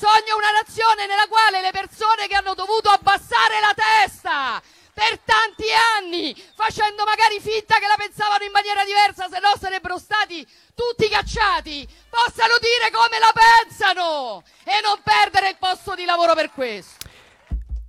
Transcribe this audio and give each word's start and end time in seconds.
Sogno 0.00 0.32
una 0.40 0.64
nazione 0.64 1.04
nella 1.04 1.28
quale 1.28 1.60
le 1.60 1.76
persone 1.76 2.24
che 2.26 2.32
hanno 2.34 2.54
dovuto 2.54 2.88
abbassare 2.88 3.60
la 3.60 3.76
testa 3.76 4.56
per 4.96 5.20
tanti 5.20 5.68
anni, 6.00 6.32
facendo 6.56 7.04
magari 7.04 7.36
finta 7.36 7.76
che 7.76 7.84
la 7.84 8.00
pensavano 8.00 8.44
in 8.44 8.50
maniera 8.50 8.80
diversa, 8.80 9.28
se 9.28 9.36
no 9.44 9.52
sarebbero 9.60 9.98
stati 9.98 10.40
tutti 10.72 11.06
cacciati, 11.06 11.86
possano 12.08 12.56
dire 12.64 12.88
come 12.88 13.20
la 13.20 13.28
pensano 13.36 14.42
e 14.64 14.80
non 14.80 15.04
perdere 15.04 15.50
il 15.52 15.60
posto 15.60 15.94
di 15.94 16.06
lavoro 16.06 16.32
per 16.32 16.48
questo. 16.48 17.04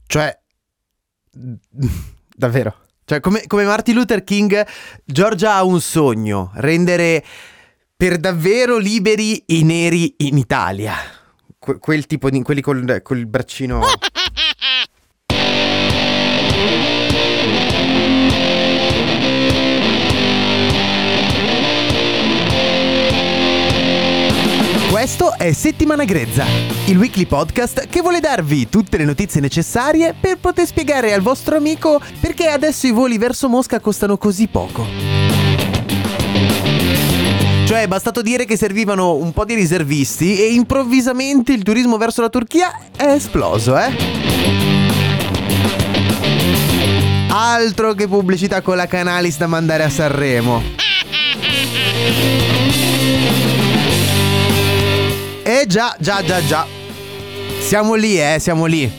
Cioè, 0.05 0.37
davvero. 2.27 2.75
Cioè, 3.05 3.21
come, 3.21 3.47
come 3.47 3.63
Martin 3.63 3.95
Luther 3.95 4.25
King, 4.25 4.67
Giorgia 5.05 5.55
ha 5.55 5.63
un 5.63 5.79
sogno, 5.79 6.51
rendere 6.55 7.23
per 7.95 8.19
davvero 8.19 8.75
liberi 8.75 9.55
i 9.55 9.63
neri 9.63 10.15
in 10.27 10.37
Italia. 10.37 11.20
Que- 11.63 11.77
quel 11.77 12.07
tipo 12.07 12.31
di... 12.31 12.41
quelli 12.41 12.59
col, 12.61 13.01
col 13.03 13.27
braccino... 13.27 13.81
Questo 24.89 25.33
è 25.37 25.51
Settimana 25.53 26.03
Grezza, 26.03 26.45
il 26.87 26.97
weekly 26.97 27.27
podcast 27.27 27.87
che 27.87 28.01
vuole 28.01 28.19
darvi 28.19 28.67
tutte 28.67 28.97
le 28.97 29.05
notizie 29.05 29.39
necessarie 29.39 30.15
per 30.19 30.37
poter 30.37 30.65
spiegare 30.65 31.13
al 31.13 31.21
vostro 31.21 31.55
amico 31.55 32.01
perché 32.19 32.47
adesso 32.47 32.87
i 32.87 32.91
voli 32.91 33.19
verso 33.19 33.47
Mosca 33.49 33.79
costano 33.79 34.17
così 34.17 34.47
poco. 34.47 35.10
Cioè, 37.71 37.83
è 37.83 37.87
bastato 37.87 38.21
dire 38.21 38.43
che 38.43 38.57
servivano 38.57 39.13
un 39.13 39.31
po' 39.31 39.45
di 39.45 39.53
riservisti 39.53 40.37
e 40.37 40.51
improvvisamente 40.51 41.53
il 41.53 41.63
turismo 41.63 41.95
verso 41.95 42.19
la 42.19 42.27
Turchia 42.27 42.77
è 42.97 43.05
esploso, 43.05 43.77
eh? 43.77 43.95
Altro 47.29 47.93
che 47.93 48.09
pubblicità 48.09 48.59
con 48.59 48.75
la 48.75 48.87
Canalis 48.87 49.37
da 49.37 49.47
mandare 49.47 49.83
a 49.83 49.89
Sanremo. 49.89 50.61
Eh 55.43 55.63
già, 55.65 55.95
già, 55.97 56.21
già, 56.25 56.45
già. 56.45 56.67
Siamo 57.61 57.93
lì, 57.93 58.19
eh, 58.19 58.35
siamo 58.41 58.65
lì. 58.65 58.91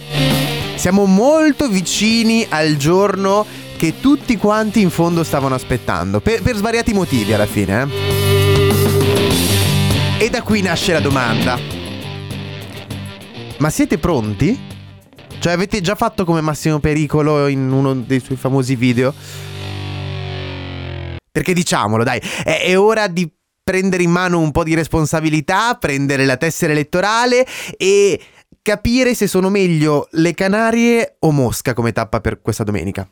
Siamo 0.77 1.05
molto 1.05 1.69
vicini 1.69 2.47
al 2.49 2.77
giorno 2.77 3.45
che 3.77 4.01
tutti 4.01 4.39
quanti 4.39 4.81
in 4.81 4.89
fondo 4.89 5.25
stavano 5.25 5.55
aspettando. 5.55 6.21
Per, 6.21 6.41
per 6.41 6.57
svariati 6.57 6.95
motivi 6.95 7.35
alla 7.35 7.45
fine, 7.45 7.83
eh. 7.83 8.12
E 10.23 10.31
da 10.31 10.41
qui 10.41 10.63
nasce 10.63 10.93
la 10.93 11.01
domanda. 11.01 11.59
Ma 13.59 13.71
siete 13.71 13.99
pronti? 13.99 14.57
Cioè 15.41 15.53
avete 15.53 15.81
già 15.81 15.97
fatto 15.97 16.25
come 16.25 16.41
Massimo 16.41 16.79
Pericolo 16.79 17.49
in 17.49 17.69
uno 17.69 17.93
dei 17.93 18.21
suoi 18.21 18.37
famosi 18.37 18.77
video? 18.77 19.13
Perché 21.29 21.53
diciamolo, 21.53 22.05
dai, 22.05 22.21
è, 22.45 22.63
è 22.67 22.79
ora 22.79 23.09
di 23.09 23.29
prendere 23.65 24.05
in 24.05 24.13
mano 24.13 24.39
un 24.39 24.53
po' 24.53 24.63
di 24.63 24.75
responsabilità, 24.75 25.75
prendere 25.75 26.25
la 26.25 26.37
tessera 26.37 26.71
elettorale 26.71 27.45
e 27.77 28.21
capire 28.63 29.17
se 29.17 29.27
sono 29.27 29.49
meglio 29.49 30.07
le 30.13 30.35
Canarie 30.35 31.17
o 31.19 31.33
Mosca 31.33 31.75
come 31.75 31.91
tappa 31.91 32.21
per 32.21 32.41
questa 32.41 32.63
domenica. 32.63 33.11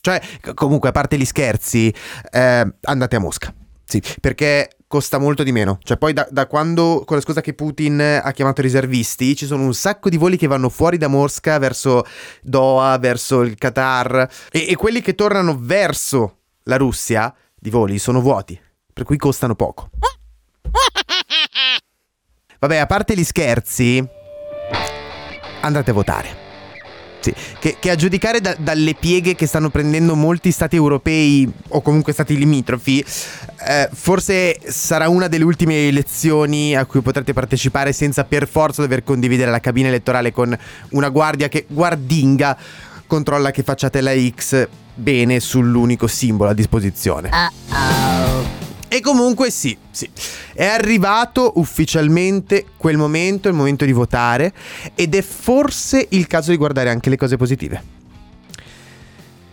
Cioè, 0.00 0.18
comunque, 0.54 0.88
a 0.88 0.92
parte 0.92 1.18
gli 1.18 1.26
scherzi, 1.26 1.94
eh, 2.30 2.74
andate 2.80 3.16
a 3.16 3.20
Mosca. 3.20 3.52
Sì, 3.84 4.02
perché 4.22 4.70
costa 4.90 5.18
molto 5.18 5.44
di 5.44 5.52
meno. 5.52 5.78
Cioè, 5.84 5.96
poi 5.96 6.12
da, 6.12 6.26
da, 6.32 6.48
quando, 6.48 7.04
con 7.06 7.16
la 7.16 7.22
scusa 7.22 7.40
che 7.40 7.54
Putin 7.54 8.00
ha 8.00 8.32
chiamato 8.32 8.60
riservisti, 8.60 9.36
ci 9.36 9.46
sono 9.46 9.62
un 9.62 9.72
sacco 9.72 10.08
di 10.08 10.16
voli 10.16 10.36
che 10.36 10.48
vanno 10.48 10.68
fuori 10.68 10.98
da 10.98 11.06
Mosca 11.06 11.58
verso 11.58 12.02
Doha, 12.42 12.98
verso 12.98 13.42
il 13.42 13.54
Qatar, 13.54 14.28
e, 14.50 14.66
e 14.68 14.74
quelli 14.74 15.00
che 15.00 15.14
tornano 15.14 15.56
verso 15.60 16.38
la 16.64 16.76
Russia 16.76 17.32
di 17.54 17.70
voli 17.70 18.00
sono 18.00 18.20
vuoti 18.20 18.60
per 18.92 19.04
cui 19.04 19.16
costano 19.16 19.54
poco. 19.54 19.90
Vabbè, 22.58 22.76
a 22.78 22.86
parte 22.86 23.16
gli 23.16 23.22
scherzi, 23.22 24.04
andate 25.60 25.90
a 25.90 25.94
votare. 25.94 26.49
Sì, 27.20 27.34
che, 27.58 27.76
che, 27.78 27.90
a 27.90 27.96
giudicare 27.96 28.40
da, 28.40 28.56
dalle 28.58 28.94
pieghe 28.94 29.34
che 29.34 29.46
stanno 29.46 29.68
prendendo 29.68 30.14
molti 30.14 30.50
stati 30.50 30.76
europei 30.76 31.50
o 31.68 31.82
comunque 31.82 32.14
stati 32.14 32.36
limitrofi, 32.36 33.04
eh, 33.68 33.88
forse 33.92 34.58
sarà 34.66 35.08
una 35.08 35.28
delle 35.28 35.44
ultime 35.44 35.88
elezioni 35.88 36.74
a 36.74 36.86
cui 36.86 37.02
potrete 37.02 37.34
partecipare 37.34 37.92
senza 37.92 38.24
per 38.24 38.48
forza 38.48 38.80
dover 38.80 39.04
condividere 39.04 39.50
la 39.50 39.60
cabina 39.60 39.88
elettorale 39.88 40.32
con 40.32 40.56
una 40.90 41.08
guardia 41.10 41.48
che 41.48 41.66
guardinga 41.68 42.56
controlla 43.06 43.50
che 43.50 43.62
facciate 43.62 44.00
la 44.00 44.12
X 44.14 44.68
bene 44.94 45.40
sull'unico 45.40 46.06
simbolo 46.06 46.50
a 46.50 46.54
disposizione. 46.54 47.28
Uh-oh. 47.30 48.59
E 48.92 49.00
comunque 49.00 49.52
sì, 49.52 49.78
sì, 49.92 50.10
è 50.52 50.66
arrivato 50.66 51.52
ufficialmente 51.54 52.64
quel 52.76 52.96
momento, 52.96 53.46
il 53.46 53.54
momento 53.54 53.84
di 53.84 53.92
votare 53.92 54.52
ed 54.96 55.14
è 55.14 55.22
forse 55.22 56.08
il 56.10 56.26
caso 56.26 56.50
di 56.50 56.56
guardare 56.56 56.90
anche 56.90 57.08
le 57.08 57.16
cose 57.16 57.36
positive. 57.36 57.98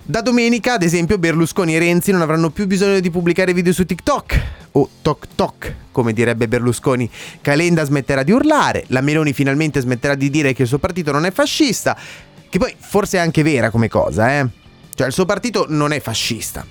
Da 0.02 0.22
domenica, 0.22 0.74
ad 0.74 0.82
esempio, 0.82 1.20
Berlusconi 1.20 1.76
e 1.76 1.80
Renzi 1.80 2.12
non 2.12 2.22
avranno 2.22 2.50
più 2.50 2.66
bisogno 2.66 3.00
di 3.00 3.12
pubblicare 3.12 3.54
video 3.54 3.74
su 3.74 3.86
TikTok 3.86 4.42
o 4.72 4.90
Tok 5.04 5.28
Tok, 5.36 5.76
come 5.92 6.14
direbbe 6.14 6.48
Berlusconi. 6.48 7.08
Calenda 7.40 7.84
smetterà 7.84 8.24
di 8.24 8.32
urlare, 8.32 8.86
la 8.88 9.02
Meloni 9.02 9.34
finalmente 9.34 9.82
smetterà 9.82 10.16
di 10.16 10.32
dire 10.32 10.54
che 10.54 10.64
il 10.64 10.68
suo 10.68 10.80
partito 10.80 11.12
non 11.12 11.26
è 11.26 11.32
fascista, 11.32 11.96
che 12.50 12.58
poi 12.58 12.74
forse 12.76 13.18
è 13.18 13.20
anche 13.20 13.44
vera 13.44 13.70
come 13.70 13.88
cosa, 13.88 14.40
eh? 14.40 14.48
Cioè 14.96 15.06
il 15.06 15.14
suo 15.14 15.26
partito 15.26 15.66
non 15.70 15.92
è 15.92 16.00
fascista, 16.00 16.66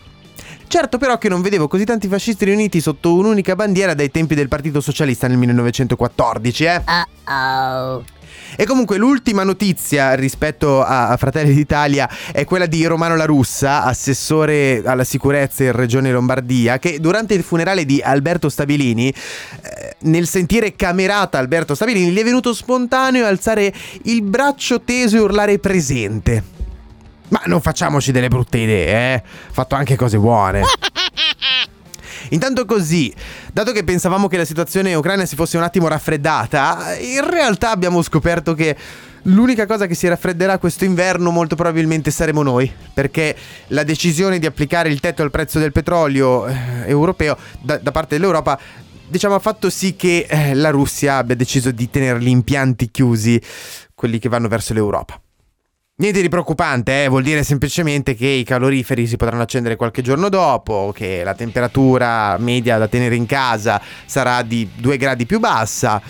Certo 0.68 0.98
però 0.98 1.16
che 1.16 1.28
non 1.28 1.42
vedevo 1.42 1.68
così 1.68 1.84
tanti 1.84 2.08
fascisti 2.08 2.44
riuniti 2.44 2.80
sotto 2.80 3.14
un'unica 3.14 3.54
bandiera 3.54 3.94
dai 3.94 4.10
tempi 4.10 4.34
del 4.34 4.48
Partito 4.48 4.80
Socialista 4.80 5.28
nel 5.28 5.38
1914, 5.38 6.64
eh? 6.64 6.82
Uh-oh. 6.86 8.04
E 8.54 8.64
comunque 8.64 8.96
l'ultima 8.96 9.42
notizia 9.42 10.14
rispetto 10.14 10.82
a, 10.82 11.16
Fratelli 11.16 11.52
d'Italia 11.52 12.08
è 12.32 12.44
quella 12.44 12.66
di 12.66 12.84
Romano 12.86 13.16
La 13.16 13.24
Russa, 13.24 13.84
assessore 13.84 14.82
alla 14.84 15.04
sicurezza 15.04 15.64
in 15.64 15.72
Regione 15.72 16.10
Lombardia, 16.10 16.78
che 16.78 17.00
durante 17.00 17.34
il 17.34 17.42
funerale 17.42 17.84
di 17.84 18.00
Alberto 18.00 18.48
Stabilini, 18.48 19.08
eh, 19.08 19.96
nel 20.00 20.26
sentire 20.26 20.74
camerata 20.74 21.38
Alberto 21.38 21.74
Stabilini, 21.74 22.10
gli 22.10 22.18
è 22.18 22.24
venuto 22.24 22.54
spontaneo 22.54 23.26
alzare 23.26 23.72
il 24.04 24.22
braccio 24.22 24.80
teso 24.80 25.16
e 25.16 25.20
urlare 25.20 25.58
presente. 25.58 26.55
Ma 27.28 27.42
non 27.46 27.60
facciamoci 27.60 28.12
delle 28.12 28.28
brutte 28.28 28.58
idee, 28.58 29.14
eh? 29.14 29.22
Fatto 29.50 29.74
anche 29.74 29.96
cose 29.96 30.18
buone. 30.18 30.62
Intanto 32.30 32.64
così, 32.64 33.12
dato 33.52 33.72
che 33.72 33.84
pensavamo 33.84 34.26
che 34.26 34.36
la 34.36 34.44
situazione 34.44 34.90
in 34.90 34.96
Ucraina 34.96 35.24
si 35.26 35.36
fosse 35.36 35.56
un 35.56 35.62
attimo 35.62 35.86
raffreddata, 35.88 36.96
in 36.98 37.28
realtà 37.28 37.70
abbiamo 37.70 38.02
scoperto 38.02 38.54
che 38.54 38.76
l'unica 39.22 39.66
cosa 39.66 39.86
che 39.86 39.94
si 39.94 40.08
raffredderà 40.08 40.58
questo 40.58 40.84
inverno 40.84 41.30
molto 41.30 41.54
probabilmente 41.54 42.10
saremo 42.10 42.42
noi, 42.42 42.72
perché 42.92 43.36
la 43.68 43.84
decisione 43.84 44.38
di 44.38 44.46
applicare 44.46 44.88
il 44.88 45.00
tetto 45.00 45.22
al 45.22 45.30
prezzo 45.30 45.58
del 45.58 45.72
petrolio 45.72 46.46
eh, 46.46 46.54
europeo 46.86 47.36
da, 47.60 47.78
da, 47.78 47.92
parte 47.92 48.16
dell'Europa 48.16 48.58
diciamo 49.08 49.34
ha 49.34 49.40
fatto 49.40 49.70
sì 49.70 49.94
che 49.94 50.26
eh, 50.28 50.54
la 50.54 50.70
Russia 50.70 51.18
abbia 51.18 51.36
deciso 51.36 51.70
di 51.70 51.88
tenere 51.90 52.20
gli 52.20 52.28
impianti 52.28 52.90
chiusi, 52.90 53.40
quelli 53.94 54.18
che 54.18 54.28
vanno 54.28 54.48
verso 54.48 54.74
l'Europa. 54.74 55.20
Niente 55.98 56.20
di 56.20 56.28
preoccupante, 56.28 57.04
eh? 57.04 57.08
vuol 57.08 57.22
dire 57.22 57.42
semplicemente 57.42 58.14
che 58.14 58.26
i 58.26 58.44
caloriferi 58.44 59.06
si 59.06 59.16
potranno 59.16 59.40
accendere 59.40 59.76
qualche 59.76 60.02
giorno 60.02 60.28
dopo, 60.28 60.92
che 60.94 61.24
la 61.24 61.34
temperatura 61.34 62.36
media 62.38 62.76
da 62.76 62.86
tenere 62.86 63.16
in 63.16 63.24
casa 63.24 63.80
sarà 64.04 64.42
di 64.42 64.68
2 64.76 64.98
gradi 64.98 65.24
più 65.24 65.38
bassa. 65.38 66.02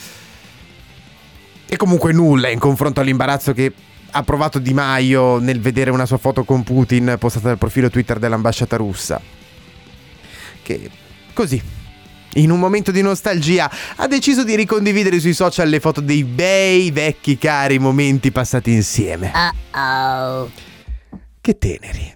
E 1.68 1.76
comunque 1.76 2.12
nulla 2.12 2.48
in 2.48 2.58
confronto 2.58 2.98
all'imbarazzo 2.98 3.52
che 3.52 3.72
ha 4.10 4.22
provato 4.24 4.58
Di 4.58 4.74
Maio 4.74 5.38
nel 5.38 5.60
vedere 5.60 5.92
una 5.92 6.04
sua 6.04 6.18
foto 6.18 6.42
con 6.42 6.64
Putin 6.64 7.14
postata 7.16 7.46
dal 7.46 7.58
profilo 7.58 7.88
Twitter 7.88 8.18
dell'ambasciata 8.18 8.76
russa. 8.76 9.20
Che 10.62 10.90
così. 11.32 11.75
In 12.36 12.50
un 12.50 12.58
momento 12.58 12.90
di 12.90 13.02
nostalgia, 13.02 13.70
ha 13.96 14.06
deciso 14.06 14.44
di 14.44 14.56
ricondividere 14.56 15.20
sui 15.20 15.34
social 15.34 15.68
le 15.68 15.80
foto 15.80 16.00
dei 16.00 16.24
bei 16.24 16.90
vecchi 16.90 17.38
cari 17.38 17.78
momenti 17.78 18.30
passati 18.30 18.72
insieme. 18.72 19.32
Uh-oh. 19.34 20.50
Che 21.40 21.58
teneri. 21.58 22.15